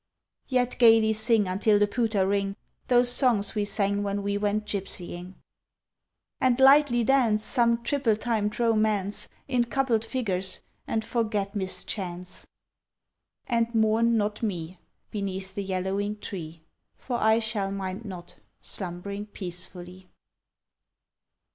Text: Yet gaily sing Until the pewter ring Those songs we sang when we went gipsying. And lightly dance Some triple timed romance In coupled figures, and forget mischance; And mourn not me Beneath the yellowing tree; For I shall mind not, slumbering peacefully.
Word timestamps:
Yet 0.47 0.79
gaily 0.79 1.13
sing 1.13 1.47
Until 1.47 1.77
the 1.77 1.85
pewter 1.85 2.25
ring 2.25 2.55
Those 2.87 3.07
songs 3.11 3.53
we 3.53 3.65
sang 3.65 4.01
when 4.01 4.23
we 4.23 4.35
went 4.35 4.65
gipsying. 4.65 5.35
And 6.39 6.59
lightly 6.59 7.03
dance 7.03 7.43
Some 7.43 7.83
triple 7.83 8.15
timed 8.15 8.59
romance 8.59 9.29
In 9.47 9.65
coupled 9.65 10.03
figures, 10.03 10.61
and 10.87 11.05
forget 11.05 11.53
mischance; 11.53 12.47
And 13.45 13.75
mourn 13.75 14.17
not 14.17 14.41
me 14.41 14.79
Beneath 15.11 15.53
the 15.53 15.63
yellowing 15.63 16.17
tree; 16.19 16.63
For 16.97 17.21
I 17.21 17.37
shall 17.37 17.71
mind 17.71 18.03
not, 18.03 18.37
slumbering 18.59 19.27
peacefully. 19.27 20.09